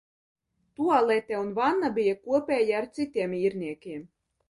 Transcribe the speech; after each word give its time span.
Tualete 0.79 1.37
un 1.41 1.53
vanna 1.61 1.93
bija 1.99 2.17
kopēja 2.25 2.83
ar 2.83 2.91
citiem 2.99 3.41
īrniekiem. 3.45 4.07